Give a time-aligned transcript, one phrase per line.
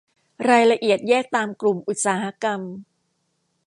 [0.49, 2.61] รายละเอียดแยกตามกลุ่มอุตสาหกรรม